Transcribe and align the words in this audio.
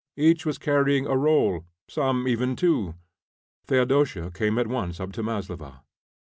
Each 0.17 0.47
was 0.47 0.57
carrying 0.57 1.05
a 1.05 1.15
roll, 1.15 1.63
some 1.87 2.27
even 2.27 2.55
two. 2.55 2.95
Theodosia 3.67 4.31
came 4.31 4.57
at 4.57 4.65
once 4.65 4.99
up 4.99 5.11
to 5.13 5.21
Maslova. 5.21 5.83